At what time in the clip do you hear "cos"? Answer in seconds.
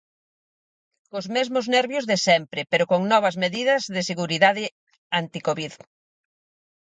1.11-1.27